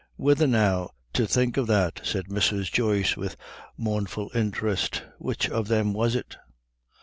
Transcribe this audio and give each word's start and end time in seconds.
"Whethen 0.15 0.49
now, 0.49 0.89
to 1.13 1.27
think 1.27 1.57
of 1.57 1.67
that," 1.67 2.01
said 2.03 2.25
Mrs. 2.25 2.71
Joyce 2.71 3.15
with 3.15 3.37
mournful 3.77 4.31
interest, 4.33 5.03
"which 5.19 5.47
of 5.47 5.67
them 5.67 5.93
was 5.93 6.15
it?" 6.15 6.37